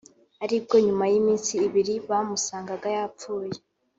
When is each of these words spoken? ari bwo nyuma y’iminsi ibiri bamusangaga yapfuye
ari 0.43 0.57
bwo 0.63 0.75
nyuma 0.85 1.03
y’iminsi 1.11 1.51
ibiri 1.67 1.95
bamusangaga 2.09 2.87
yapfuye 2.97 3.59